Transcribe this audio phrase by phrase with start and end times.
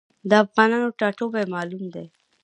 [0.29, 2.05] د افغانانو ټاټوبی معلوم دی.